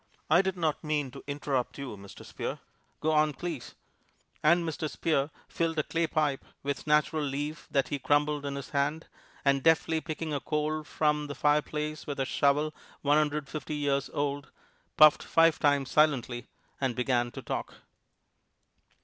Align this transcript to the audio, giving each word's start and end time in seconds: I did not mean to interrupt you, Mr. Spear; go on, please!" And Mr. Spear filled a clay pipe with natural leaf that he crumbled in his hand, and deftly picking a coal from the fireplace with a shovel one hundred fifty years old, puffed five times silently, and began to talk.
I 0.31 0.41
did 0.41 0.57
not 0.57 0.83
mean 0.83 1.11
to 1.11 1.23
interrupt 1.27 1.77
you, 1.77 1.95
Mr. 1.95 2.25
Spear; 2.25 2.57
go 3.01 3.11
on, 3.11 3.33
please!" 3.33 3.75
And 4.41 4.67
Mr. 4.67 4.89
Spear 4.89 5.29
filled 5.47 5.77
a 5.77 5.83
clay 5.83 6.07
pipe 6.07 6.43
with 6.63 6.87
natural 6.87 7.21
leaf 7.23 7.67
that 7.69 7.89
he 7.89 7.99
crumbled 7.99 8.43
in 8.43 8.55
his 8.55 8.71
hand, 8.71 9.05
and 9.45 9.61
deftly 9.61 10.01
picking 10.01 10.33
a 10.33 10.39
coal 10.39 10.83
from 10.83 11.27
the 11.27 11.35
fireplace 11.35 12.07
with 12.07 12.19
a 12.19 12.25
shovel 12.25 12.73
one 13.03 13.19
hundred 13.19 13.47
fifty 13.47 13.75
years 13.75 14.09
old, 14.11 14.49
puffed 14.97 15.21
five 15.21 15.59
times 15.59 15.91
silently, 15.91 16.47
and 16.81 16.95
began 16.95 17.29
to 17.33 17.43
talk. 17.43 17.75